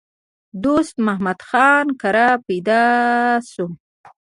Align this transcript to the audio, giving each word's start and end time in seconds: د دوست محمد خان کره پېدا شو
د 0.03 0.03
دوست 0.63 0.95
محمد 1.05 1.39
خان 1.47 1.87
کره 2.01 2.27
پېدا 2.47 2.83
شو 3.51 3.67